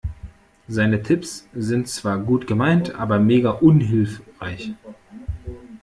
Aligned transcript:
Seine 0.67 1.03
Tipps 1.03 1.47
sind 1.53 1.87
zwar 1.87 2.17
gut 2.17 2.47
gemeint 2.47 2.95
aber 2.95 3.19
mega 3.19 3.51
unhilfreich. 3.51 4.73